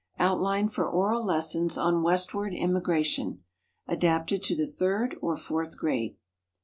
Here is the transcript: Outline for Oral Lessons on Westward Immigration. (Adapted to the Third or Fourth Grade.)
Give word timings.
Outline 0.17 0.67
for 0.69 0.87
Oral 0.89 1.23
Lessons 1.23 1.77
on 1.77 2.01
Westward 2.01 2.55
Immigration. 2.55 3.43
(Adapted 3.85 4.41
to 4.41 4.55
the 4.55 4.65
Third 4.65 5.15
or 5.21 5.37
Fourth 5.37 5.77
Grade.) 5.77 6.15